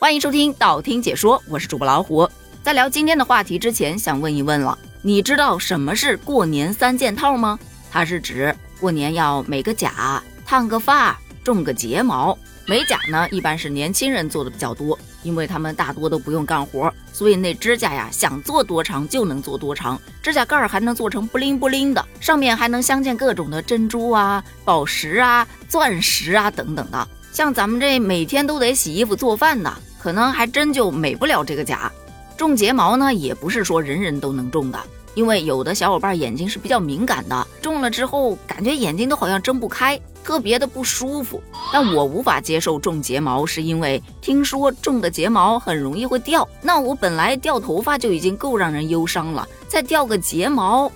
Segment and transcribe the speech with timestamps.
[0.00, 2.26] 欢迎收听道听解说，我是主播老虎。
[2.62, 7.58] 在聊今天的话题之前，想问一问了，你知道什么是过年三件套吗？
[7.92, 12.36] 它是指过年要美个甲、烫个发、种个睫毛。
[12.66, 27.06] 美甲呢，一般是年轻人做的比较多，因为他们大多都不用干活，所以那指甲呀，想做多长就能做多长，指甲盖儿还能做成不灵不灵的，上面还能镶嵌各种的珍珠啊、宝石啊、钻石啊等等的。
[27.32, 31.90] 像咱们这每天都得洗衣服做饭的，可能还真就美不了这个甲。
[32.36, 34.78] 种睫毛呢，也不是说人人都能种的。
[35.14, 41.42] 因为有的小伙伴眼睛是比较敏感的，种了之后感觉眼睛都好像睁不开，特别的不舒服。
[41.72, 46.48] 但我无法接受种睫毛，是因为听说种的睫毛很容易会掉。
[46.62, 50.90] 那我本来掉头发就已经够让人忧伤了，再掉个睫毛，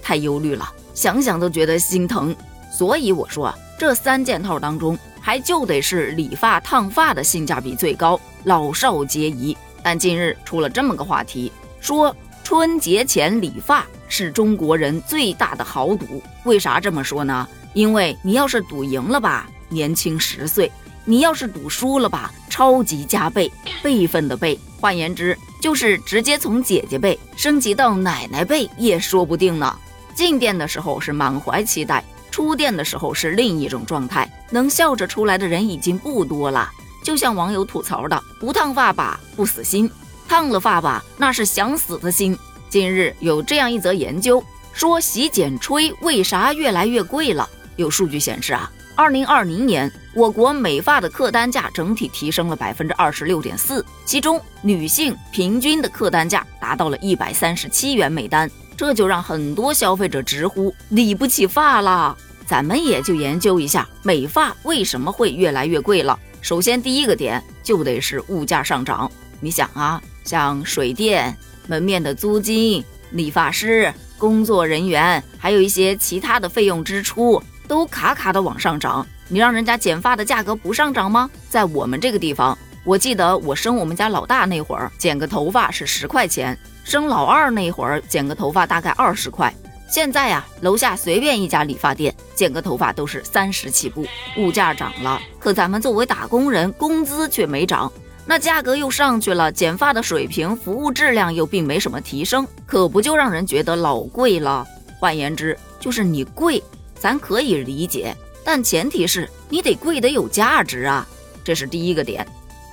[0.00, 2.34] 太忧虑了，想想都觉得心疼。
[2.72, 9.56] 所以我说，这三件套当中，还就得是理发烫发的性价比最高，老少皆宜。
[9.82, 11.50] 但近日出了这么个话题，
[11.80, 12.14] 说。
[12.44, 16.22] 春节前理发是中国人最大的豪赌。
[16.44, 17.44] 为啥这么说呢？
[17.74, 20.70] 因为你要是赌赢了吧，年轻十岁；
[21.04, 23.50] 你要是赌输了吧，超级加倍，
[23.82, 24.56] 辈分的辈。
[24.80, 29.76] 换言之，就是直接从姐姐辈升级到奶奶辈也说不定呢。
[30.14, 32.04] 进店的时候是满怀期待，
[32.36, 34.30] 出店的时候是另一种状态。
[34.50, 36.68] 能笑着出来的人已经不多了。
[37.02, 39.90] 就像网友吐槽的：“不烫发吧，不死心。”
[40.28, 42.38] 烫了发吧，那是想死的心。
[42.68, 47.48] 近日有这样一则研究，说洗剪吹为啥越来越贵了？
[47.76, 62.16] 有数据显示啊，二零二零年我国美发的客单价整体提升了百分之二十六点四，其中女性平均的客单价达到了一百三十七元每单，这就让很多消费者直呼理不起发了。
[62.46, 66.18] 咱们也就研究一下美发为什么会越来越贵了。
[66.40, 69.10] 首先第一个点就得是物价上涨，
[69.40, 70.00] 你想啊。
[70.22, 71.36] 像水电、
[71.68, 79.06] 门面的租金、理发师、工作人员，还有一些其他的费用支出，都卡卡的往上涨。
[79.28, 81.30] 你让人家剪发的价格不上涨吗？
[81.48, 86.54] 在我们这个地方，我记得我生我们家老大那会儿，剪个头发是十块钱；
[86.84, 89.52] 生老二那会儿，剪个头发大概二十块。
[89.88, 94.06] 现在呀，楼下随便一家理发店，剪个头发都是三十起步。
[94.36, 97.92] 物价涨了，可咱们作为打工人，工资却没涨。
[98.24, 104.64] 那价格又上去了，剪发的水平、服务质量又并没什么提升，可不就让人觉得老贵了？
[105.00, 106.62] 换言之，就是你贵，
[106.96, 111.04] 咱可以理解，但前提是你得贵得有价值啊，
[111.42, 112.24] 这是第一个点。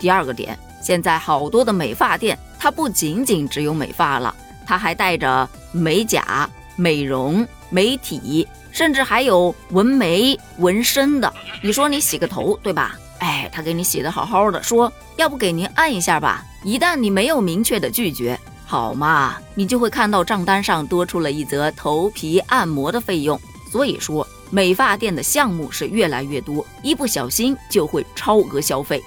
[0.04, 11.34] 第二个点，现在好多的美发店，它不仅仅只有美发了，它还带着美甲、美容、美体，甚至还有纹眉、纹身的。
[11.62, 12.98] 你说你洗个头，对吧？
[13.20, 16.44] 哎，他给你洗的好好的，说要不给您按一下吧。
[16.66, 23.40] 一旦你没有明确的拒绝，好嘛，你就会看到账单上多出了一则头皮按摩的费用。
[23.72, 29.02] 所以说，美发店的项目是越来越多，一不小心就会超额消费。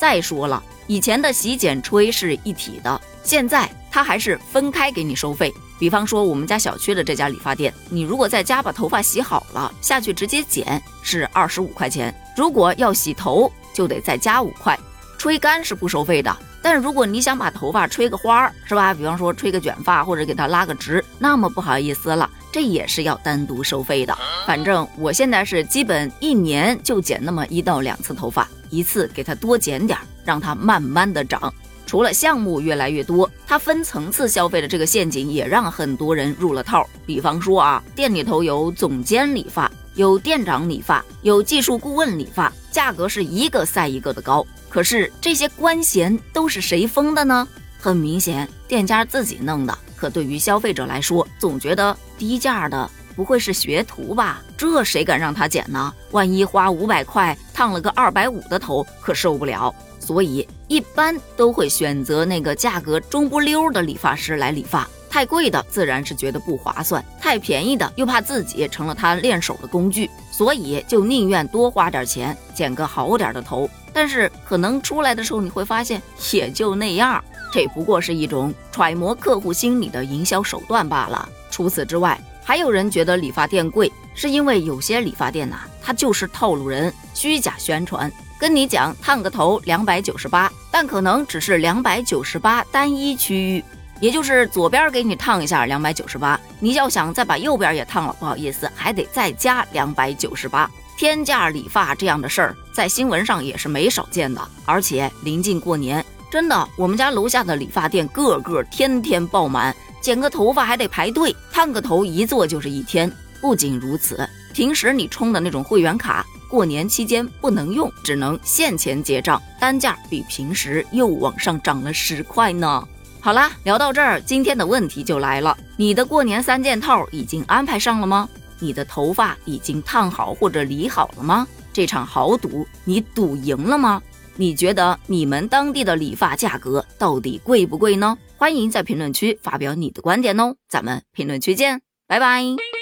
[0.00, 5.52] 再说了，以前的洗剪吹是一体的，现在它还是分开给你收费。
[5.78, 12.14] 比方说我们家小区的这家理发店，你如果在家把头发洗好了，下去直接剪是二十五块钱。
[12.34, 14.78] 如果要洗头，就得再加五块，
[15.18, 16.34] 吹干是不收费的。
[16.62, 18.94] 但如果你想把头发吹个花儿，是吧？
[18.94, 24.16] 比方说吹个卷发或者给它拉个直，那么不好意思了，这也是要单独收费的。
[24.46, 31.52] 反正我现在是基本一年就剪那么一到两次头发，一次给它多剪点儿，让它慢慢的长。
[31.86, 36.88] 除了项目越来越多，它分层次消费的这个陷阱也让很多人入了套。
[37.04, 39.70] 比方说啊，店里头有总监理发。
[39.96, 44.46] 有店长理发，有技术顾问理发，价格是一个赛一个的高。
[44.68, 47.46] 可是这些官衔都是谁封的呢？
[47.76, 49.76] 很明显，店家自己弄的。
[50.00, 54.42] 可对于消费者来说，总觉得低价的不会是学徒吧？
[54.56, 55.92] 这谁敢让他剪呢？
[56.10, 59.74] 万一花五百块烫了个二百五的头，可受不了。
[59.98, 64.88] 所以一般都会选择那个价格中不溜的理发师来理发。
[65.10, 73.68] 太贵的自然是觉得不划算，太便宜的又怕自己成了他练手的工具，所以就宁愿多花点钱剪个好点的头。
[74.00, 76.00] 但是可能出来的时候你会发现
[76.32, 81.28] 也就那样，这不过是一种揣摩客户心理的营销手段罢了。
[81.50, 93.62] 除此之外，还有人觉得理发店贵，是因为有些理发店呐，它就是套路人，虚假宣传，跟你讲烫个头两百九十八，但可能只是两百九十八单一区域。
[94.00, 100.70] 也就是左边给你烫一下两百九十八，你要想再把右边也烫了，不好意思，还得再加两百九十八。
[101.00, 104.48] 天价理发这样的事儿，在新闻上也是没少见的。
[104.66, 113.10] 而且临近过年，真的，我们家楼下的理发店个个天天爆满，剪个头发还得排队，烫个头一坐就是一天。
[113.40, 122.86] 不仅如此，平时你充的那种会员卡，过年期间不能用，只能现钱结账，单价比平时又往上涨了十块呢。
[123.20, 128.28] 好啦，聊到这儿，今天的问题就来了：你的过年三件套已经安排上了吗？
[128.60, 131.46] 你的头发已经烫好或者理好了吗？
[131.72, 134.00] 这场豪赌你赌赢了吗？
[134.36, 138.16] 你觉得你们当地的理发价格到底贵不贵呢？
[138.36, 142.79] 欢迎在评论区发表你的观点哦，咱们评论区见，拜拜。